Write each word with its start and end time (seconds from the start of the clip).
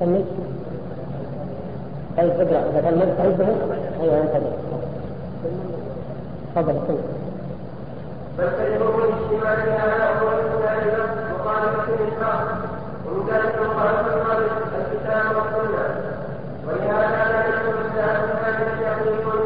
سميت 0.00 0.26
طيب 2.16 2.30
اقرأ. 2.30 2.70
إذا 2.70 2.80
كان 2.80 2.94
مجد 2.98 3.20
عنده 3.20 3.44
طيب، 3.44 4.00
أيوه 4.00 4.22
انت 4.22 4.32
تفضل 6.54 6.74
تفضل 6.74 6.98
فالتجربه 8.38 9.04
الاجتماعيه 9.04 9.80
على 9.80 10.20
اول 10.20 10.34
الثالثه 10.34 11.04
مخالفه 11.34 11.94
الاسلام 11.94 12.40
ومن 13.06 13.28
ذلك 13.30 13.54
مخالفه 13.66 14.38
الكتاب 14.78 15.36
والسنة. 15.36 15.84
ولهذا 16.66 17.32
لا 17.32 17.46
يدخل 17.48 17.72
الاسلام 17.78 18.22
هذا 18.44 18.66
الشيخ 18.72 18.98
يقول 19.06 19.38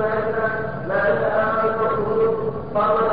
ما 0.89 0.97
يتاخر 1.09 1.91
الوجود 1.91 2.53
فهو 2.75 3.10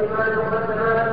احتمال 0.00 0.38
وتناهل 0.38 1.10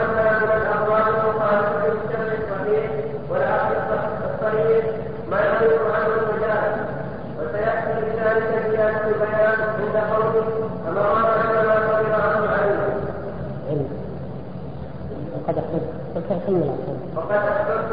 عنا 0.00 0.38
من 0.38 0.50
الأقوال 0.62 1.02
المخالفه 1.14 1.86
للسمع 1.86 2.32
الصحيح 2.40 2.90
والعقل 3.30 3.76
الصحيح 4.30 4.84
ما 5.30 5.40
يعرف 5.40 5.82
عنه 5.94 6.06
المجاهد 6.06 6.76
وسيأتي 7.38 7.92
بذلك 8.00 8.66
زياده 8.70 9.06
البيان 9.06 9.58
عند 9.78 9.96
قوله 10.12 10.44
فما 10.86 11.02
رد 11.02 11.46
على 11.46 11.68
ما 11.68 11.74
قدر 11.74 12.12
عنه 12.14 12.48
علمه. 12.50 13.90
وقد 15.34 15.58
احسنت 15.58 15.88
وقد 17.16 17.32
احسنت 17.32 17.92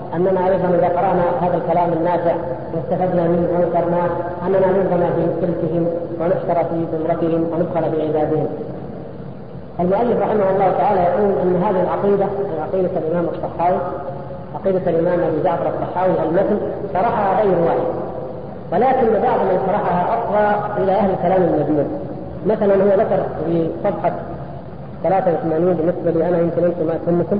أننا 0.15 0.47
أيضا 0.47 0.69
إذا 0.69 0.87
قرأنا 0.87 1.23
هذا 1.41 1.57
الكلام 1.57 1.93
النافع 1.93 2.35
واستفدنا 2.73 3.23
منه 3.23 3.47
ونكرناه 3.55 4.09
أننا 4.47 4.67
ننظم 4.67 5.03
في 5.15 5.23
سلكهم 5.41 5.87
ونحشر 6.19 6.63
في 6.69 6.85
زمرتهم 6.91 7.41
وندخل 7.51 7.97
بعبادهم 7.97 8.47
المؤلف 9.79 10.21
رحمه 10.21 10.49
الله 10.49 10.71
تعالى 10.77 11.01
يقول 11.01 11.31
أن 11.41 11.63
هذه 11.63 11.83
العقيدة 11.83 12.25
عقيدة 12.61 12.89
الإمام 12.97 13.25
الصحاوي 13.33 13.79
عقيدة 14.55 14.91
الإمام 14.91 15.19
أبي 15.19 15.43
جعفر 15.43 15.69
الصحاوي 15.69 16.13
المتن 16.29 16.57
شرحها 16.93 17.41
غير 17.41 17.57
واحد. 17.65 17.87
ولكن 18.71 19.07
بعض 19.21 19.39
من 19.39 19.59
شرحها 19.67 20.13
أقوى 20.13 20.83
إلى 20.83 20.91
أهل 20.91 21.09
الكلام 21.11 21.43
المجنون. 21.43 21.87
مثلا 22.45 22.75
هو 22.75 22.99
ذكر 23.01 23.23
في 23.45 23.69
صفحة 23.83 24.11
83 25.03 25.73
بالنسبة 25.73 26.11
لي 26.11 26.29
أنا 26.29 26.37
يمكن 26.37 26.63
أنتم 26.63 26.85
ما 26.85 26.99
تهمكم 27.05 27.39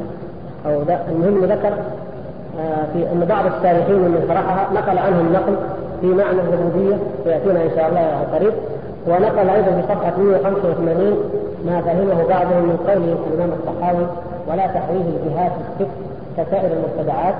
أو 0.65 0.83
المهم 1.09 1.45
ذكر 1.45 1.73
في 2.93 2.99
أن 3.11 3.25
بعض 3.29 3.45
التاريخين 3.45 3.95
من 3.95 4.25
شرحها 4.27 4.67
نقل 4.73 4.97
عنهم 4.97 5.33
نقل 5.33 5.55
في 6.01 6.07
معنى 6.07 6.39
الربوبية 6.39 6.97
سيأتينا 7.23 7.63
إن 7.63 7.69
شاء 7.75 7.89
الله 7.89 8.25
قريب. 8.33 8.53
ونقل 9.07 9.49
أيضا 9.49 9.71
في 9.71 9.81
صفحة 9.81 10.17
185 10.17 11.17
ما 11.65 11.81
فهمه 11.81 12.27
بعضهم 12.29 12.63
من 12.63 12.77
قوله 12.87 13.17
الامام 13.27 13.51
الصحاوي 13.59 14.05
ولا 14.47 14.67
تحويه 14.67 15.05
الجهات 15.15 15.51
الست 15.61 15.91
كسائر 16.37 16.71
المبتدعات 16.71 17.35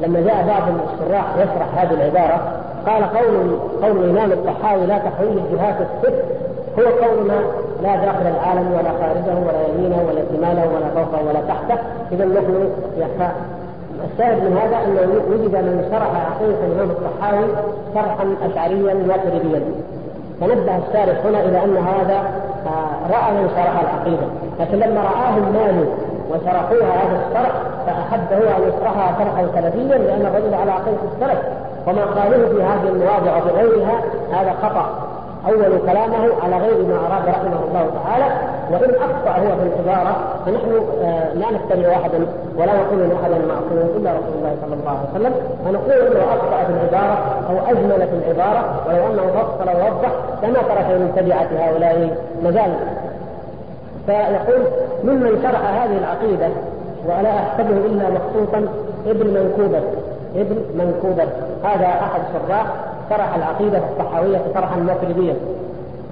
لما 0.00 0.20
جاء 0.20 0.46
بعض 0.46 0.62
الشراح 0.62 1.36
يشرح 1.36 1.78
هذه 1.78 1.94
العبارة 1.94 2.40
قال 2.86 3.04
قول 3.04 3.58
قول 3.82 4.04
الإمام 4.04 4.32
الصحاوي 4.32 4.86
لا 4.86 4.98
تحويه 4.98 5.32
الجهات 5.32 5.76
الست 5.80 6.14
هو 6.78 7.06
قولنا 7.06 7.40
لا 7.82 7.96
داخل 7.96 8.26
العالم 8.26 8.72
ولا 8.72 8.90
خارجه 9.00 9.38
ولا 9.46 9.68
يمينه 9.68 10.02
ولا 10.08 10.22
شماله 10.32 10.66
ولا 10.74 10.88
فوقه 10.94 11.24
ولا 11.28 11.40
تحته. 11.48 11.82
اذا 12.12 12.24
نحن 12.24 12.68
الشاهد 14.04 14.42
من 14.42 14.56
هذا 14.56 14.76
أنه 14.84 15.00
وجد 15.30 15.56
من 15.56 15.88
شرح 15.90 16.10
عقيدة 16.30 16.66
الإمام 16.66 16.90
الصحاوي 16.90 17.46
شرحا 17.94 18.36
اشعريا 18.50 18.94
ماتريديا 18.94 19.62
فنبه 20.40 20.76
الشارح 20.76 21.26
هنا 21.26 21.40
إلى 21.40 21.64
أن 21.64 21.76
هذا 21.76 22.18
آه، 22.66 23.12
رأى 23.12 23.32
من 23.32 23.50
شرح 23.56 23.80
العقيدة. 23.80 24.26
لكن 24.60 24.78
لما 24.78 25.00
راهم 25.00 25.52
مالك 25.52 25.88
وشرحوها 26.30 26.92
هذا 27.02 27.20
الشرح 27.26 27.52
فاحب 27.86 28.32
هو 28.32 28.56
أن 28.56 28.68
يشرحها 28.68 29.18
شرحا 29.18 29.46
سلفيا 29.54 29.98
لأن 29.98 30.26
الرجل 30.26 30.54
على 30.54 30.70
عقيدة 30.70 30.98
السلف. 31.14 31.38
وما 31.86 32.04
قالوه 32.04 32.48
في 32.48 32.62
هذه 32.62 32.88
المواضع 32.88 33.36
وفي 33.36 33.48
غيرها 33.48 34.00
هذا 34.32 34.52
خطأ. 34.62 35.08
أول 35.48 35.78
كلامه 35.86 36.28
على 36.42 36.56
غير 36.56 36.86
ما 36.86 36.96
أراد 36.96 37.28
رحمه 37.28 37.60
الله 37.68 37.90
تعالى. 38.04 38.24
وإن 38.70 38.90
أخطأ 38.94 39.40
هو 39.40 39.56
في 39.56 39.62
العبارة 39.62 40.16
فنحن 40.46 40.80
آه، 41.02 41.34
لا 41.34 41.46
نتبع 41.50 41.92
احدا 41.92 42.26
ولا 42.58 42.72
نقول 42.80 43.02
إن 43.02 43.12
احدا 43.22 43.38
معصوم 43.52 43.78
إلا 43.96 44.10
رسول 44.10 44.34
الله 44.38 44.56
صلى 44.62 44.74
الله 44.74 44.90
عليه 44.98 45.10
وسلم. 45.14 45.34
فنقول 45.64 45.92
إنه 46.06 46.24
أخطأ 46.24 46.64
في 46.64 46.72
العبارة 46.72 47.16
أو 47.50 47.56
أجمل 47.72 48.08
في 48.08 48.16
العبارة 48.20 48.62
ولو 48.86 49.06
أنه 49.06 49.26
فصل 49.38 49.68
ووضح 49.68 50.12
لما 50.42 50.62
ترك 50.62 50.88
من 51.00 51.12
تبعة 51.16 51.48
هؤلاء 51.62 52.16
مجال. 52.44 52.74
فيقول 54.06 54.62
ممن 55.04 55.42
شرح 55.42 55.82
هذه 55.82 55.98
العقيدة 55.98 56.48
ولا 57.06 57.30
أحسبه 57.38 57.76
إلا 57.76 58.04
مخصوصا 58.10 58.68
ابن 59.06 59.26
منكوبة. 59.26 59.82
ابن 60.36 60.56
منكوبة. 60.74 61.28
هذا 61.64 61.86
أحد 61.86 62.20
الشراح 62.20 62.66
شرح 63.10 63.34
العقيدة 63.34 63.78
الصحوية 63.78 64.40
شرحا 64.54 64.76
ماتريديا 64.76 65.34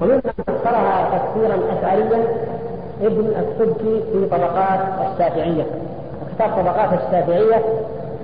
وممن 0.03 0.21
فسرها 0.21 1.09
تفسيرا 1.13 1.59
أشعريا 1.79 2.25
ابن 3.03 3.27
السبكي 3.41 4.03
في 4.13 4.27
طبقات 4.31 4.81
الشافعية. 5.13 5.67
كتاب 6.37 6.51
طبقات 6.51 6.89
الشافعية 6.93 7.63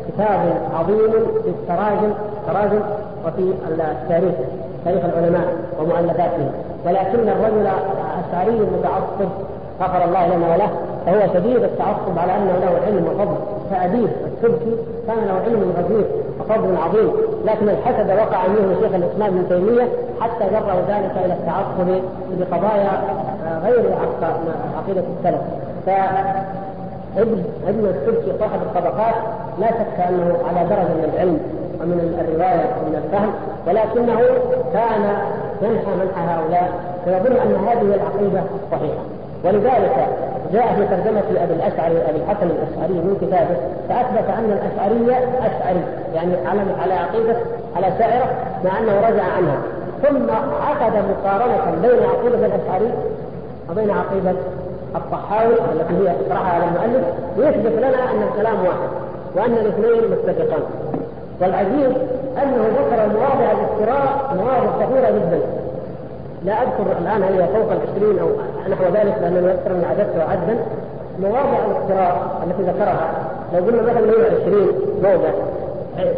كتاب 0.09 0.41
عظيم 0.79 1.12
في 1.43 1.49
التراجم 1.49 2.12
تراجم 2.47 2.81
وفي 3.26 3.53
التاريخ 3.69 4.35
تاريخ 4.85 5.05
العلماء 5.05 5.47
ومؤلفاتهم. 5.81 6.50
ولكن 6.87 7.29
الرجل 7.29 7.67
الأشعري 7.67 8.59
المتعصب 8.59 9.31
غفر 9.81 10.05
الله 10.05 10.26
لنا 10.26 10.55
وله 10.55 10.69
فهو 11.06 11.35
شديد 11.35 11.62
التعصب 11.62 12.19
على 12.19 12.37
أنه 12.37 12.53
له 12.53 12.87
علم 12.87 13.06
وفضل. 13.06 13.37
كابيه 13.70 14.09
السبكي 14.26 14.76
كان 15.06 15.17
له 15.26 15.35
علم 15.44 15.73
غزير 15.79 16.05
وفضل 16.41 16.76
عظيم. 16.76 17.12
لكن 17.44 17.69
الحسد 17.69 18.11
وقع 18.11 18.47
منه 18.47 18.81
شيخ 18.81 18.94
الإسلام 18.94 19.29
ابن 19.29 19.49
تيمية 19.49 19.88
حتى 20.20 20.44
جره 20.50 20.85
ذلك 20.88 21.12
إلى 21.25 21.32
التعصب 21.32 22.03
بقضايا 22.38 22.91
غير 23.65 23.94
عقيدة 24.76 25.05
السلف. 25.19 25.41
ابن 27.17 27.44
ابن 27.69 27.87
السبكي 27.87 28.38
صاحب 28.38 28.62
الطبقات 28.62 29.14
لا 29.61 29.67
شك 29.67 30.00
أنه 30.09 30.37
على 30.49 30.69
درجة 30.69 30.94
من 30.94 31.11
العلم 31.14 31.41
ومن 31.81 31.99
الرواية 32.20 32.67
ومن 32.79 32.94
الفهم 33.05 33.32
ولكنه 33.67 34.20
كان 34.73 35.03
ينحى 35.62 35.93
منحى 36.00 36.23
هؤلاء 36.32 36.73
ويظن 37.06 37.37
أن 37.37 37.69
هذه 37.69 37.94
العقيدة 37.94 38.43
صحيحة. 38.73 39.03
ولذلك 39.44 39.97
جاء 40.53 40.67
في 40.75 40.97
ترجمة 40.97 41.43
أبي 41.44 41.53
الأشعري 41.55 41.97
أبي 42.09 42.19
الحسن 42.19 42.47
الأشعري 42.47 42.94
من 42.94 43.17
كتابه 43.20 43.56
فأثبت 43.88 44.29
أن 44.38 44.58
الأشعرية 44.58 45.17
أشعري 45.38 45.82
يعني 46.15 46.32
على 46.47 46.61
على 46.82 46.94
عقيدة 46.94 47.37
على 47.76 47.87
شاعرة 47.99 48.26
مع 48.65 48.79
أنه 48.79 49.08
رجع 49.08 49.25
عنها. 49.37 49.58
ثم 50.03 50.31
عقد 50.67 50.93
مقارنة 51.11 51.65
بين 51.82 52.03
عقيدة 52.11 52.47
الأشعري 52.47 52.91
وبين 53.70 53.91
عقيدة 53.91 54.32
الطحاوي 54.97 55.55
التي 55.73 55.94
هي 55.94 56.11
اقترحها 56.11 56.53
على 56.53 56.65
المؤلف 56.65 57.05
ليثبت 57.37 57.79
لنا 57.79 58.11
أن 58.11 58.23
الكلام 58.33 58.56
واحد 58.65 58.91
وأن 59.37 59.53
الاثنين 59.53 60.11
متفقان. 60.11 60.62
والعجيب 61.41 61.93
أنه 62.43 62.67
ذكر 62.79 63.09
مواضع 63.19 63.53
الافتراء 63.53 64.35
مواضع 64.37 64.87
كثيرة 64.87 65.11
جدا. 65.11 65.41
لا 66.44 66.62
أذكر 66.62 66.87
الآن 67.00 67.23
هي 67.23 67.47
فوق 67.47 67.73
العشرين 67.73 68.19
أو 68.19 68.29
نحو 68.71 68.85
ذلك 68.85 69.15
لانني 69.23 69.53
أكثر 69.53 69.73
من 69.73 69.85
عددت 69.91 70.31
عدا 70.31 70.56
مواضع 71.21 71.59
الافتراء 71.67 72.43
التي 72.47 72.62
ذكرها 72.62 73.09
لو 73.55 73.65
قلنا 73.65 73.83
مثلا 73.83 74.00
120 74.00 74.69
موضع 75.03 75.31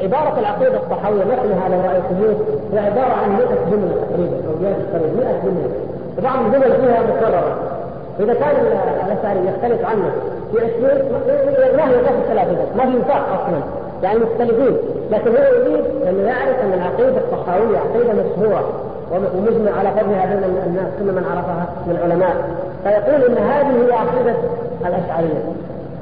عبارة 0.02 0.38
العقيدة 0.38 0.76
الطحاوية 0.76 1.24
مثلها 1.24 1.68
لو 1.68 1.80
رأيتموه 1.88 2.36
هي 2.72 2.78
عبارة 2.78 3.12
عن 3.22 3.30
100 3.30 3.44
جملة 3.70 3.94
تقريبا 4.10 4.36
أو 4.36 4.58
زيادة 4.60 4.76
تقريبا 4.92 5.24
100 5.24 5.40
جملة. 5.44 5.70
وبعض 6.18 6.44
الجمل 6.44 6.72
فيها 6.80 7.02
مكررة. 7.02 7.56
إذا 8.20 8.34
كان 8.34 8.56
الأشعري 9.06 9.40
يختلف 9.48 9.86
عنه 9.86 10.10
في 10.52 10.58
20 10.58 11.76
ما 11.76 11.88
هي 11.88 11.94
ذات 11.94 12.12
الثلاثة 12.24 12.76
ما 12.76 12.90
في 12.90 12.98
وفاق 12.98 13.42
أصلا. 13.42 13.60
يعني 14.02 14.18
مختلفين. 14.18 14.76
لكن 15.10 15.30
هو 15.30 15.42
يريد 15.42 15.84
أن 16.08 16.26
يعرف 16.26 16.60
أن 16.64 16.72
العقيدة 16.72 17.18
الطحاوية 17.18 17.78
عقيدة 17.78 18.12
مشهورة 18.12 18.72
ومجمع 19.12 19.78
على 19.78 19.90
فضلها 19.90 20.26
بين 20.26 20.44
الناس 20.66 20.88
كل 20.98 21.04
من 21.04 21.24
عرفها 21.30 21.66
من 21.86 21.96
العلماء 21.96 22.36
فيقول 22.84 23.22
إن 23.30 23.44
هذه 23.44 23.86
هي 23.86 23.92
عقيدة 23.92 24.34
الأشعرية. 24.80 25.42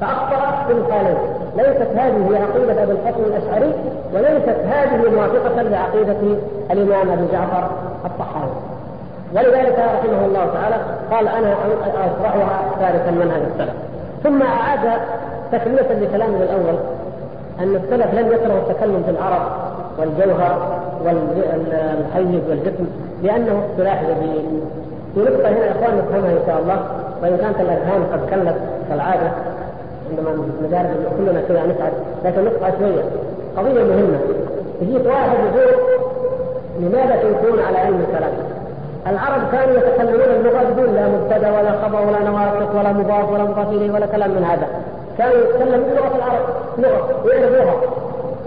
فاخطا 0.01 0.65
في 0.67 0.73
الحالين 0.73 1.17
ليست 1.57 1.91
هذه 1.95 2.29
هي 2.29 2.43
عقيدة 2.43 2.83
ابي 2.83 2.91
الحسن 2.91 3.23
الأشعري 3.23 3.73
وليست 4.13 4.57
هذه 4.65 5.11
موافقة 5.15 5.61
لعقيدة 5.61 6.15
الإمام 6.71 7.09
ابي 7.09 7.31
جعفر 7.31 7.69
الطحاوي. 8.05 8.72
ولذلك 9.35 9.79
رحمه 9.79 10.25
الله 10.25 10.45
تعالى 10.53 10.75
قال 11.11 11.27
أنا 11.27 11.55
أشرحها 11.95 12.61
تاركا 12.79 13.11
منهج 13.11 13.41
السلف 13.53 13.73
ثم 14.23 14.41
أعاد 14.41 14.99
تكمله 15.51 15.93
لكلامه 16.01 16.37
الأول 16.43 16.75
أن 17.59 17.75
السلف 17.75 18.13
لم 18.13 18.31
يكرهوا 18.31 18.59
التكلم 18.59 19.03
في 19.05 19.11
العرب 19.11 19.41
والجوهر 19.99 20.79
والحيز 21.05 22.41
والجسم 22.49 22.85
لأنه 23.23 23.63
اصطلاح 23.71 24.03
جديد. 24.03 24.63
في 25.15 25.19
نقطة 25.19 25.49
هنا 25.49 25.65
يا 25.65 25.71
إخوان 25.71 25.97
نفهمها 25.97 26.31
إن 26.31 26.39
شاء 26.47 26.59
الله 26.61 26.79
وإن 27.21 27.37
كانت 27.37 27.59
الأذهان 27.59 28.03
قد 28.13 28.19
كلت 28.29 28.55
كالعادة 28.89 29.31
عندما 30.09 30.45
ندارس 30.67 30.89
كلنا 31.17 31.41
كذا 31.47 31.63
نسعد 31.63 31.93
لكن 32.25 32.43
نقطة 32.45 32.73
شوية 32.79 33.03
قضية 33.57 33.83
مهمة 33.83 34.19
يجيك 34.81 35.05
واحد 35.05 35.29
يقول 35.29 35.73
لماذا 36.79 37.15
تنكرون 37.15 37.59
على 37.59 37.77
علم 37.77 38.03
الكلام؟ 38.09 38.31
العرب 39.07 39.41
كانوا 39.51 39.75
يتكلمون 39.75 40.29
اللغة 40.39 40.63
بدون 40.63 40.95
لا 40.95 41.07
مبتدأ 41.07 41.51
ولا 41.51 41.71
خبر 41.83 42.07
ولا 42.07 42.23
نواقص 42.29 42.75
ولا 42.75 42.93
مضاف 42.93 43.31
ولا 43.31 43.43
مضاف 43.43 43.69
اليه 43.69 43.91
ولا 43.91 44.05
كلام 44.05 44.31
من 44.31 44.43
هذا. 44.43 44.67
كانوا 45.17 45.35
يتكلمون 45.35 45.89
لغة 45.89 46.15
العرب 46.15 46.45
لغة 46.77 47.33
يعرفوها 47.33 47.75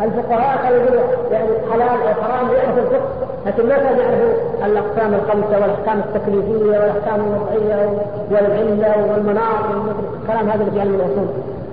الفقهاء 0.02 0.56
كانوا 0.62 0.78
يقولوا 0.78 1.02
يعني 1.32 1.48
حلال 1.72 2.08
أو 2.08 2.22
حرام 2.22 2.50
يعرفوا 2.52 2.82
الفقه 2.82 3.08
لكن 3.46 3.68
ما 3.68 3.76
كانوا 3.76 4.02
يعرفوا 4.02 4.66
الأقسام 4.66 5.14
الخمسة 5.14 5.60
والأحكام 5.62 5.98
التكليفية 5.98 6.78
والأحكام 6.78 7.20
الوضعية 7.20 7.88
والعلة 8.30 9.12
والمناط 9.12 9.64
الكلام 10.22 10.50
هذا 10.50 10.60
اللي 10.60 10.70
في 10.70 10.80
علم 10.80 10.94
الأصول 10.94 11.26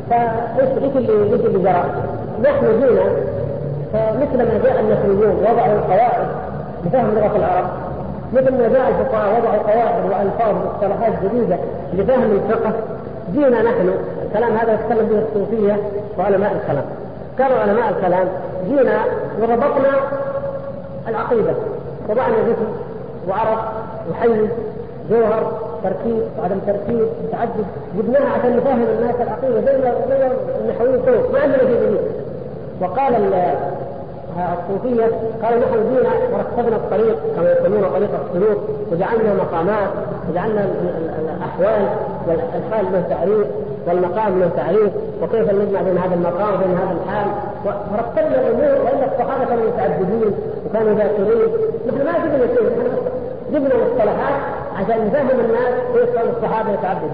فايش 0.10 0.70
إيش 0.84 0.96
اللي 0.96 1.34
إيش 1.34 1.42
اللي 1.46 1.60
جرى؟ 1.60 1.84
نحن 2.44 2.66
جينا 2.80 3.06
فمثل 3.94 4.38
ما 4.38 4.60
جاء 4.64 4.80
النحويون 4.80 5.36
وضعوا 5.36 5.74
القواعد 5.74 6.28
لفهم 6.86 7.16
لغة 7.16 7.38
العرب 7.38 7.83
مثل 8.34 8.52
ما 8.52 8.68
جاء 8.68 8.90
الفقهاء 8.90 9.40
وضعوا 9.40 9.64
قواعد 9.74 10.04
والفاظ 10.06 10.56
ومصطلحات 10.56 11.14
جديده 11.24 11.58
لفهم 11.94 12.32
الفقه 12.32 12.72
جينا 13.34 13.62
نحن 13.62 13.94
الكلام 14.26 14.58
هذا 14.58 14.74
يتكلم 14.74 15.08
به 15.08 15.24
الصوفية 15.28 15.78
وعلماء 16.20 16.52
الكلام. 16.52 16.86
قالوا 17.40 17.60
علماء 17.60 17.90
الكلام 17.90 18.28
جينا 18.70 19.00
وربطنا 19.42 19.90
العقيدة. 21.08 21.54
وضعنا 22.10 22.36
جسم 22.36 22.68
وعرف 23.30 23.60
وحيز 24.12 24.50
جوهر 25.10 25.52
تركيب 25.84 26.22
وعدم 26.40 26.60
تركيب 26.68 27.08
تعدد 27.32 27.66
جبناها 27.98 28.30
عشان 28.40 28.58
نفهم 28.58 28.84
الناس 28.84 29.16
العقيدة 29.22 29.62
زي 29.62 29.82
زي 30.10 30.28
النحويين 30.62 31.02
ما 31.34 31.40
عندنا 31.40 31.58
شيء 31.58 31.82
جديد. 31.86 32.02
وقال 32.82 33.14
الصوفية 34.38 35.06
قالوا 35.44 35.60
نحن 35.60 35.90
جينا 35.90 36.10
ورتبنا 36.34 36.76
الطريق 36.76 37.18
كما 37.36 37.52
يسمونه 37.52 37.88
طريق 37.90 38.10
السلوك 38.26 38.58
وجعلنا 38.92 39.34
مقامات 39.34 39.90
وجعلنا 40.30 40.66
الأحوال 41.20 41.86
والحال 42.28 42.86
له 42.94 43.04
تعريف 43.10 43.48
والمقام 43.88 44.40
له 44.40 44.50
تعريف 44.58 44.92
وكيف 45.22 45.54
نجمع 45.54 45.82
بين 45.82 45.98
هذا 45.98 46.16
المقام 46.16 46.54
وبين 46.54 46.78
هذا 46.78 46.96
الحال. 47.04 47.28
ورتبنا 47.66 48.42
الأمور 48.42 48.86
وإن 48.86 49.10
الصحابة 49.12 49.46
كانوا 49.46 49.64
متعددين 49.68 50.32
وكانوا 50.66 50.94
ذاكرين. 50.94 51.50
نحن 51.88 52.06
ما 52.06 52.12
جبنا 52.12 52.48
شيء 52.56 52.70
جبنا 53.52 53.76
مصطلحات 53.86 54.36
عشان 54.76 55.08
نفهم 55.08 55.40
الناس 55.40 55.74
كيف 55.94 56.16
كانوا 56.16 56.32
الصحابة 56.38 56.72
يتعددوا 56.72 57.10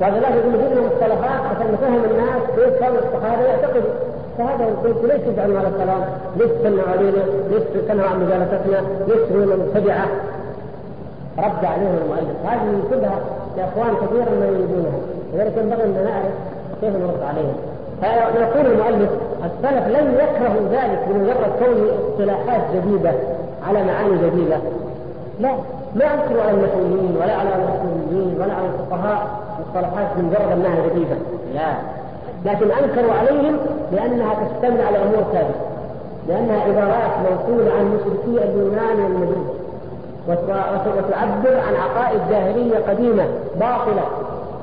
وهذا 0.00 0.20
لا 0.20 0.28
يقول 0.28 0.52
جبنا 0.52 0.80
مصطلحات 0.86 1.40
عشان 1.50 1.72
نفهم 1.72 2.04
الناس 2.10 2.42
كيف 2.56 2.80
كانوا 2.80 2.98
الصحابة 2.98 3.42
يعتقدوا 3.42 3.90
فهذا 4.38 4.64
قلت 4.84 4.96
ليش 5.04 5.20
تجعلنا 5.20 5.58
على 5.58 5.68
الكلام؟ 5.68 6.00
ليش 6.36 6.50
تنهى 6.62 6.84
علينا؟ 6.92 7.22
ليش 7.50 7.62
تنهى 7.88 8.06
عن 8.06 8.24
مجالستنا؟ 8.24 8.80
ليش 9.08 9.32
هو 9.32 9.56
مبتدعه؟ 9.56 10.06
رد 11.38 11.64
عليهم 11.64 11.96
المؤلف 12.04 12.36
هذه 12.46 12.82
كلها 12.90 13.18
يا 13.58 13.64
إخوان 13.64 13.94
كثيرا 13.96 14.30
ما 14.40 14.46
يريدونها 14.46 14.98
لذلك 15.34 15.56
ينبغي 15.56 15.84
أن 15.84 16.04
نعرف 16.04 16.34
كيف 16.80 16.96
نرد 16.96 17.22
عليهم 17.22 17.56
فيقول 18.00 18.66
المؤلف 18.66 19.10
السلف 19.44 19.86
لم 19.86 20.14
يكرهوا 20.14 20.68
ذلك 20.72 21.00
بمجرد 21.08 21.50
كون 21.58 21.88
اصطلاحات 22.10 22.60
جديدة 22.74 23.12
على 23.68 23.84
معاني 23.84 24.16
جديدة 24.26 24.56
لا 25.40 25.50
ما 25.94 26.04
انكروا 26.14 26.42
على 26.42 26.50
المسؤولين 26.50 27.16
ولا 27.22 27.34
على 27.34 27.48
الاصوليين 27.48 28.36
ولا 28.40 28.54
على 28.54 28.66
الفقهاء 28.66 29.26
مصطلحات 29.60 30.06
بمجرد 30.16 30.52
أنها 30.52 30.86
جديدة 30.88 31.16
لا 31.54 31.72
لكن 32.44 32.70
أنكروا 32.70 33.12
عليهم 33.14 33.56
لانها 33.92 34.34
تشتمل 34.34 34.80
على 34.82 34.98
أمور 34.98 35.22
ثابتة 35.32 35.60
لأنها 36.28 36.60
عبارات 36.60 37.10
موصولة 37.30 37.72
عن 37.78 37.84
مشركي 37.84 38.44
اليونان 38.44 39.00
والمجوس 39.04 39.58
وتعبر 40.28 41.60
عن 41.60 41.74
عقائد 41.76 42.20
جاهلية 42.30 42.78
قديمة 42.88 43.24
باطلة 43.60 44.04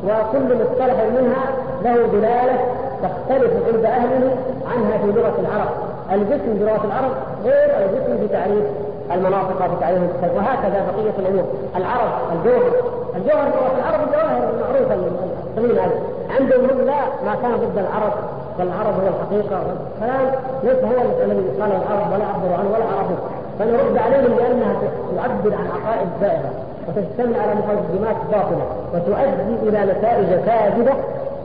وكل 0.04 0.56
مصطلح 0.56 0.96
منها 1.20 1.46
له 1.84 2.08
دلالة 2.08 2.60
تختلف 3.04 3.52
عند 3.68 3.86
أهله 3.86 4.36
عنها 4.74 4.98
في 4.98 5.08
لغة 5.08 5.34
العرب. 5.40 5.70
الجسم 6.12 6.54
بلغة 6.54 6.86
العرب 6.86 7.12
غير 7.44 7.70
الجسم 7.86 8.18
في 8.18 8.28
تعريف 8.28 8.66
المناطق 9.14 9.66
وفي 9.66 9.80
تعريف 9.80 10.02
وهكذا 10.36 10.86
بقية 10.92 11.14
الأمور 11.20 11.46
العرب 11.76 12.12
الجوهر 12.34 12.72
الجوهر 13.16 13.50
بلغة 13.50 13.78
العرب 13.80 14.08
الجواهر 14.08 14.50
المعروفه 14.54 15.84
هذا 15.84 16.15
عندهم 16.40 16.70
هم 16.70 16.86
لا 16.86 17.02
ما 17.26 17.36
كان 17.42 17.52
ضد 17.52 17.78
العرب 17.78 18.14
والعرب 18.60 18.94
هو 19.02 19.08
الحقيقة. 19.08 19.58
والكلام 19.68 20.32
ليس 20.64 20.84
هو 20.84 21.24
الذي 21.24 21.62
قال 21.62 21.72
العرب 21.72 22.08
ولا 22.14 22.26
عبروا 22.26 22.58
عنه 22.58 22.70
ولا 22.74 22.86
عرفوا 22.86 23.16
فنرد 23.60 23.98
عليهم 23.98 24.38
لأنها 24.38 24.74
تعبر 25.16 25.56
عن 25.56 25.68
عقائد 25.76 26.08
زائره 26.22 26.52
وتجتمع 26.88 27.42
على 27.42 27.54
مقدمات 27.56 28.16
باطلة 28.32 28.66
وتؤدي 28.94 29.70
إلى 29.70 29.94
نتائج 29.94 30.46
كاذبة 30.46 30.94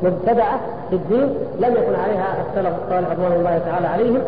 مبتدعة 0.03 0.61
في 0.91 0.97
الدين 0.97 1.35
لم 1.61 1.73
يكن 1.73 1.95
عليها 1.95 2.27
السلف 2.49 2.75
الصالح 2.85 3.11
رضوان 3.11 3.33
الله 3.33 3.61
تعالى 3.67 3.87
عليهم. 3.87 4.23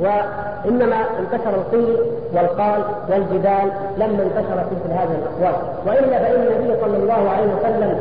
وإنما 0.00 0.96
انتشر 0.96 1.50
القيل 1.50 1.96
والقال 2.34 2.82
والجدال 3.10 3.70
لما 3.96 4.22
انتشرت 4.22 4.66
مثل 4.72 4.92
هذه 4.92 5.18
الأقوال. 5.18 5.62
وإلا 5.86 6.18
فإن 6.18 6.40
النبي 6.40 6.80
صلى 6.80 6.96
الله 6.96 7.30
عليه 7.30 7.46
وسلم 7.54 8.00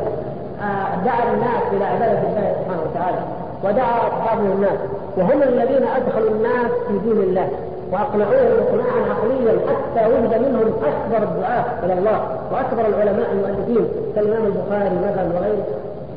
دعا 1.06 1.34
الناس 1.34 1.64
إلى 1.74 1.86
عبادة 1.86 2.20
الله 2.20 2.56
سبحانه 2.60 2.82
وتعالى 2.92 3.18
ودعا 3.64 4.08
أصحابه 4.08 4.42
الناس 4.42 4.80
وهم 5.18 5.44
الذين 5.44 5.88
أدخلوا 5.88 6.30
الناس 6.30 6.72
في 6.88 6.98
دين 7.04 7.22
الله 7.24 7.50
وأقنعوهم 7.92 8.58
اقناعا 8.68 9.00
عقليا 9.12 9.60
حتى 9.68 10.06
وجد 10.06 10.42
منهم 10.42 10.74
أكبر 10.84 11.24
الدعاة 11.28 11.66
إلى 11.84 11.94
الله 11.94 12.20
وأكبر 12.52 12.86
العلماء 12.88 13.32
المؤلفين 13.32 13.88
كالإمام 14.16 14.46
البخاري 14.46 14.90
مثلا 14.96 15.26
وغيره. 15.36 15.66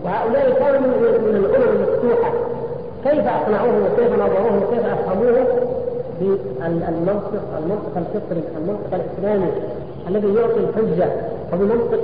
وهؤلاء 0.04 0.50
كانوا 0.58 0.80
من 0.80 1.36
الأمم 1.36 1.68
المفتوحة. 1.76 2.30
كيف 3.04 3.26
أقنعوهم 3.26 3.82
وكيف 3.86 4.12
نظروهم 4.12 4.62
وكيف 4.62 4.86
افهموه 4.86 5.46
بالمنطق 6.20 7.42
المنطق 7.58 7.92
الفطري 7.96 8.42
المنطق 8.56 8.90
الإسلامي 8.92 9.50
الذي 10.08 10.34
يعطي 10.34 10.60
الحجة 10.60 11.08
وبمنطق 11.52 12.00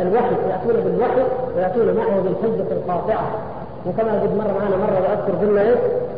الوحي 0.00 0.34
ياتون 0.50 0.76
بالوحي 0.84 1.22
ويأتون 1.56 1.96
معه 1.96 2.20
بالحجة 2.20 2.72
القاطعة. 2.72 3.26
وكما 3.86 4.12
قد 4.22 4.30
مر 4.38 4.50
معنا 4.60 4.76
مرة 4.76 4.98
وأذكر 5.02 5.46
قلنا 5.46 5.60
إيه؟ 5.62 5.76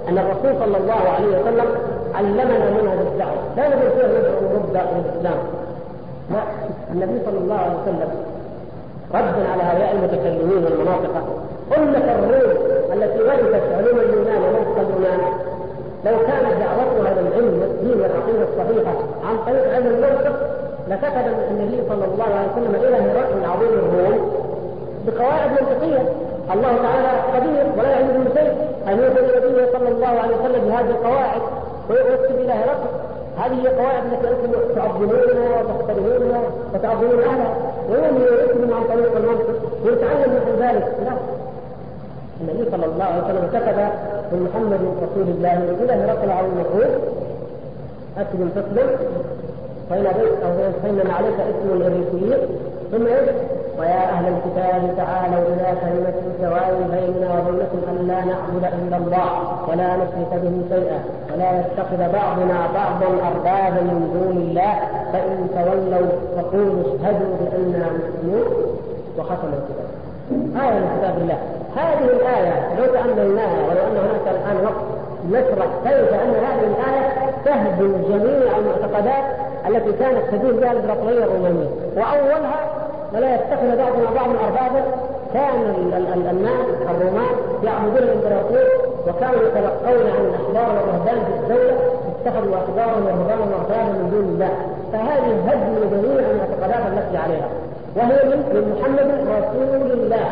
أن 0.08 0.18
الرسول 0.18 0.60
صلى 0.60 0.76
الله 0.76 1.00
عليه 1.14 1.28
وسلم 1.28 1.66
علمنا 2.14 2.70
منهج 2.70 2.98
الدعوه 3.12 3.40
لا 3.56 3.68
نقول 3.68 3.90
فيه 3.90 4.06
ندعو 4.06 4.56
رد 4.56 4.76
الإسلام. 4.76 5.38
لا 6.32 6.40
النبي 6.92 7.24
صلى 7.26 7.38
الله 7.38 7.54
عليه 7.54 7.76
وسلم 7.82 8.10
ردا 9.14 9.48
على 9.52 9.62
هؤلاء 9.62 9.92
المتكلمين 9.96 10.64
والمناطق. 10.64 11.14
أمة 11.76 12.14
الروم 12.14 12.50
التي 12.92 13.22
ورثت 13.22 13.72
علوم 13.78 13.98
اليونان 14.00 14.42
ومنطق 14.42 14.78
اليونان 14.80 15.20
لو 16.06 16.12
كانت 16.12 16.52
دعوتها 16.60 17.12
إلى 17.12 17.20
العلم 17.20 17.60
والدين 17.60 18.00
والعقيده 18.00 18.44
الصحيحة 18.52 18.92
عن 19.24 19.36
طريق 19.46 19.74
علم 19.74 19.86
المنطق 19.86 20.47
لكتب 20.90 21.26
النبي 21.50 21.78
صلى 21.88 22.04
الله 22.04 22.24
عليه 22.24 22.48
وسلم 22.52 22.74
إلى 22.74 22.96
هرقل 22.96 23.44
عظيم 23.52 23.68
الروم 23.68 24.30
بقواعد 25.06 25.50
منطقية. 25.50 26.02
الله 26.54 26.72
تعالى 26.82 27.12
قدير 27.34 27.66
ولا 27.78 27.90
يعلم 27.90 28.28
شيء. 28.34 28.52
أن 28.88 28.98
يوصل 28.98 29.46
النبي 29.46 29.72
صلى 29.72 29.88
الله 29.88 30.08
عليه 30.22 30.36
وسلم 30.36 30.68
بهذه 30.68 30.90
القواعد 30.90 31.40
ويكتب 31.90 32.36
إلى 32.40 32.52
هرقل 32.52 32.90
هذه 33.38 33.60
القواعد 33.66 34.02
التي 34.12 34.28
أنتم 34.28 34.52
تعظمونها 34.74 35.60
وتحترمونها 35.60 36.40
وتعظمون 36.74 37.20
أهلها. 37.22 37.54
ويوم 37.90 38.22
يريكم 38.22 38.74
عن 38.74 38.84
طريق 38.84 39.16
المنطق 39.16 39.56
ويتعلم 39.84 40.32
من 40.46 40.56
ذلك. 40.60 40.86
لا 41.04 41.12
النبي 42.40 42.70
صلى 42.70 42.86
الله 42.86 43.04
عليه 43.04 43.22
وسلم 43.24 43.48
كتب 43.52 43.78
من 44.32 44.40
محمد 44.48 44.80
رسول 45.04 45.28
الله 45.34 45.54
إلى 45.82 45.92
هرقل 45.92 46.30
عظيم 46.30 46.64
الروم 46.66 46.94
اسلم 48.16 48.48
تسلم 48.56 48.88
فإن 49.90 50.06
أبيت 50.06 50.42
أو 50.44 51.14
عليك 51.14 51.40
اسم 51.40 51.72
الإريسيين 51.72 52.38
ثم 52.92 53.06
إيش؟ 53.06 53.28
ويا 53.78 54.10
أهل 54.10 54.24
الكتاب 54.34 54.96
تعالوا 54.96 55.44
إلى 55.48 55.66
كلمة 55.82 56.14
سواء 56.40 56.88
بيننا 56.90 57.28
وبينكم 57.34 57.80
أن 57.90 58.06
لا 58.08 58.24
نعبد 58.24 58.74
إلا 58.82 58.96
الله 58.96 59.30
ولا 59.68 59.96
نشرك 59.96 60.32
به 60.42 60.76
شيئا 60.76 61.00
ولا 61.32 61.60
يتخذ 61.60 62.12
بعضنا 62.12 62.58
بعضا 62.74 63.06
أربابا 63.28 63.80
من 63.80 63.98
دون 64.14 64.36
الله 64.42 64.74
فإن 65.12 65.48
تولوا 65.54 66.08
فقولوا 66.36 66.80
اشهدوا 66.80 67.36
بأننا 67.40 67.86
مسلمون 67.98 68.46
وختم 69.18 69.50
الكتاب. 69.58 69.88
آية 70.62 70.78
من 70.78 70.98
كتاب 70.98 71.18
الله. 71.18 71.38
هذه 71.76 72.04
الآية 72.04 72.74
لو 72.78 72.92
تأملناها 72.92 73.58
ولو 73.68 73.82
أن 73.86 73.96
هناك 73.96 74.26
الآن 74.36 74.64
وقت 74.64 74.84
نشرح 75.30 75.66
كيف 75.84 76.14
أن 76.14 76.34
هذه 76.44 76.64
الآية 76.72 77.08
تهدم 77.44 77.92
جميع 78.08 78.58
المعتقدات 78.58 79.24
التي 79.68 79.92
كانت 79.92 80.22
تدين 80.32 80.56
بها 80.60 80.72
الإمبراطورية 80.72 81.24
الرومانية. 81.24 81.68
وأولها 81.96 82.60
ولا 83.14 83.34
يتخذ 83.34 83.76
بعضنا 83.76 84.10
بعضا 84.14 84.34
اربابا 84.46 84.82
كان 85.34 85.60
الناس 86.30 86.66
الرومان 86.90 87.34
يعبدون 87.64 88.02
الإمبراطور 88.08 88.68
وكانوا 89.06 89.40
يتلقون 89.46 90.06
عن 90.16 90.24
الأحبار 90.28 90.76
والرهبان 90.76 91.20
في 91.26 91.32
الدولة 91.40 91.76
اتخذوا 92.10 92.56
احبارا 92.56 92.96
ورهبانا 93.04 93.44
وأربابا 93.52 93.92
من 93.98 94.10
دون 94.12 94.26
الله. 94.34 94.52
فهذه 94.92 95.30
هدم 95.48 95.74
جميع 95.92 96.30
المعتقدات 96.30 96.82
التي 96.92 97.16
عليها. 97.24 97.48
وهي 97.96 98.18
من 98.30 98.38
محمد 98.72 99.08
رسول 99.38 99.90
الله. 99.92 100.28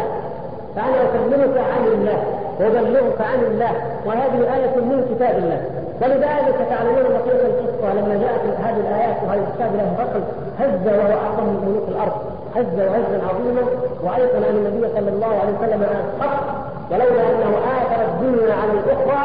فأنا 0.76 0.98
أكلمك 1.06 1.56
عن 1.72 1.84
الله 1.94 2.18
وأبلغك 2.60 3.20
عن 3.20 3.40
الله. 3.50 3.72
وهذه 4.06 4.54
آية 4.56 4.76
من 4.90 4.98
كتاب 5.10 5.38
الله. 5.38 5.60
ولذلك 6.02 6.58
تعلمون 6.70 7.06
بقية 7.16 7.56
القصة 7.76 7.94
لما 7.94 8.14
جاءت 8.14 8.40
هذه 8.64 8.80
الآيات 8.80 9.16
وهذا 9.26 9.40
الكتاب 9.48 9.70
له 9.76 9.96
بطل 9.98 10.22
هز 10.60 10.86
وهو 10.86 11.12
أعظم 11.20 11.44
من 11.44 11.60
ملوك 11.66 11.88
الأرض. 11.88 12.12
هز 12.56 12.78
وهزا 12.78 13.18
عظيما 13.28 13.62
وأيقن 14.04 14.42
أن 14.50 14.56
النبي 14.56 14.88
صلى 14.94 15.08
الله 15.08 15.26
عليه 15.26 15.52
وسلم 15.58 15.86
حق 16.20 16.44
ولولا 16.90 17.22
أنه 17.30 17.52
آثر 17.78 18.00
الدنيا 18.04 18.54
على 18.54 18.72
الأخرى 18.72 19.22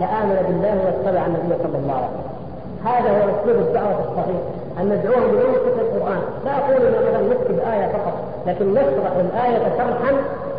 لآمن 0.00 0.36
بالله 0.48 0.74
واتبع 0.84 1.26
النبي 1.26 1.54
صلى 1.62 1.78
الله 1.78 1.94
عليه 1.94 2.06
وسلم. 2.06 2.36
هذا 2.84 3.10
هو 3.10 3.22
أسلوب 3.34 3.58
الدعوة 3.66 3.98
الصحيح 4.08 4.40
أن 4.80 4.88
ندعوهم 4.88 5.30
بمنطق 5.30 5.76
القرآن. 5.84 6.22
لا 6.44 6.52
أقول 6.58 6.86
ان 6.86 6.92
مثلا 6.92 7.20
نكتب 7.32 7.58
آية 7.72 7.86
فقط 7.86 8.14
لكن 8.46 8.72
نشرح 8.72 9.12
الآية 9.26 9.58
شرحا 9.78 10.12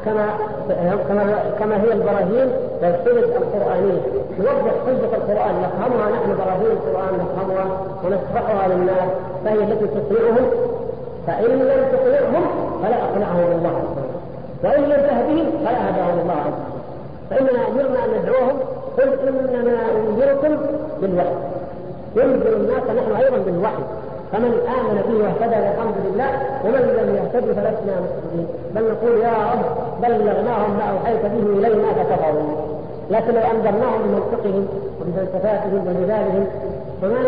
كما 0.08 0.98
كما 1.10 1.24
كما 1.60 1.76
هي 1.84 1.94
البراهين 1.94 2.50
والسند 2.82 3.24
القرانيه 3.42 4.02
نوضح 4.40 4.74
حجة 4.86 5.16
القرآن 5.18 5.54
نفهمها 5.64 6.10
نحن 6.12 6.38
براهين 6.38 6.72
القرآن 6.72 7.14
نفهمها 7.24 7.66
ونشرحها 8.04 8.68
للناس 8.68 9.10
فهي 9.44 9.64
التي 9.64 9.88
تقنعهم 9.88 10.46
فإن 11.28 11.52
لم 11.60 11.82
تقنعهم 11.92 12.46
فلا 12.84 13.04
أقنعهم 13.04 13.52
الله 13.58 13.70
عز 13.70 13.98
وجل. 13.98 14.18
وإن 14.64 14.84
لم 14.84 15.02
تهدهم 15.08 15.46
فلا 15.66 15.90
هداهم 15.90 16.20
الله 16.20 16.34
عز 16.46 16.58
وجل. 16.64 16.78
فإننا 17.30 17.68
أمرنا 17.68 18.06
أن 18.06 18.22
ندعوهم 18.22 18.58
قل 18.98 19.28
إنما 19.28 19.78
انذركم 20.08 20.58
بالوحي. 21.02 21.36
ينذر 22.16 22.56
الناس 22.56 22.84
نحن 22.84 23.24
أيضا 23.24 23.38
بالوحي. 23.38 23.84
فمن 24.32 24.52
آمن 24.78 24.98
به 25.08 25.24
واهتدى 25.24 25.56
فالحمد 25.66 25.98
لله 26.06 26.30
ومن 26.66 26.82
لم 27.00 27.10
يهتد 27.16 27.46
فلسنا 27.58 27.96
مسلمين. 28.06 28.48
بل 28.76 28.84
نقول 28.92 29.22
يا 29.22 29.34
رب 29.52 29.66
بلغناهم 30.02 30.72
ما 30.78 30.86
أوحيت 30.94 31.22
به 31.22 31.44
الينا 31.58 31.90
فكفروا 31.98 32.78
لكن 33.12 33.34
لو 33.34 33.42
أنذرناهم 33.54 34.00
بمنطقهم 34.04 34.68
وبفلسفاتهم 35.00 35.88
وجدالهم 35.88 36.46
فما 37.02 37.20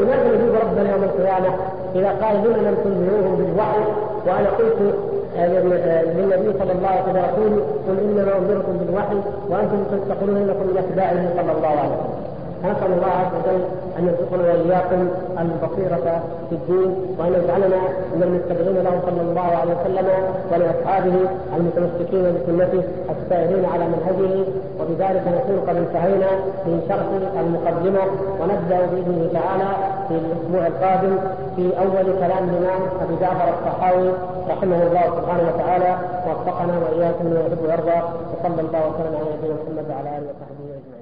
لماذا 0.00 0.34
نجيب 0.34 0.54
ربنا 0.62 0.90
يوم 0.92 1.02
القيامة 1.04 1.50
اذا 1.94 2.08
قال 2.22 2.36
لم 2.36 2.56
لم 2.66 2.76
تنذروهم 2.84 3.36
بالوحي؟ 3.36 3.80
وأنا 4.26 4.48
قلت 4.58 4.94
آه، 5.38 5.46
للنبي 5.46 6.58
صلى 6.58 6.72
الله 6.72 6.88
عليه 6.88 7.02
وسلم 7.02 7.16
يقول 7.16 7.52
قل 7.88 7.98
إنما 8.04 8.38
أنذركم 8.38 8.72
بالوحي 8.80 9.16
وأنتم 9.50 9.76
تقولون 10.08 10.36
انكم 10.36 10.66
من 10.66 10.76
أتباعه 10.78 11.28
صلى 11.36 11.52
الله 11.56 11.68
عليه 11.68 11.90
وسلم. 11.90 12.26
نسأل 12.64 12.92
الله 12.92 13.12
عز 13.20 13.32
وجل 13.38 13.64
أن 13.98 14.02
يرزقنا 14.08 14.42
وإياكم 14.52 15.08
البصيرة 15.42 16.22
في 16.48 16.54
الدين 16.54 16.90
وأن 17.18 17.32
يجعلنا 17.38 17.80
من 18.16 18.22
المتبعين 18.22 18.76
له 18.86 19.00
صلى 19.06 19.22
الله 19.28 19.48
عليه 19.60 19.74
وسلم 19.80 20.06
ولأصحابه 20.52 21.16
المتمسكين 21.56 22.24
بسنته 22.34 22.82
السائرين 23.14 23.64
على 23.64 23.84
منهجه. 23.84 24.44
وبذلك 24.80 25.24
نكون 25.36 25.58
قد 25.68 25.76
انتهينا 25.76 26.30
من 26.66 26.76
شرح 26.88 27.06
المقدمة 27.42 28.02
ونبدأ 28.40 28.86
بإذنه 28.86 29.28
تعالى 29.32 29.70
في 30.08 30.14
الأسبوع 30.14 30.66
القادم 30.66 31.18
في 31.56 31.78
أول 31.78 32.06
كلام 32.22 32.44
الإمام 32.48 32.80
أبي 33.02 33.16
جعفر 33.20 33.48
الطحاوي 33.48 34.08
رحمه 34.50 34.82
الله 34.82 35.04
سبحانه 35.16 35.44
وتعالى. 35.54 35.96
وفقنا 36.26 36.74
وإياكم 36.78 37.24
لما 37.28 37.40
يحب 37.40 37.62
ويرضى 37.64 37.98
وصلى 38.32 38.60
الله 38.60 38.82
وسلم 38.88 39.16
على 39.16 39.28
نبينا 39.36 39.54
محمد 39.54 39.90
وعلى 39.90 40.08
آله 40.18 40.26
وصحبه 40.30 40.64
أجمعين. 40.64 40.95